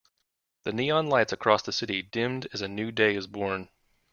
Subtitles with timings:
[0.63, 3.69] The neon lights across the city dimmed as a new day is born.